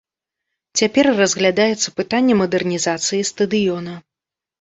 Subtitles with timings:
[0.79, 3.93] Цяпер разглядаецца пытанне мадэрнізацыі стадыёна.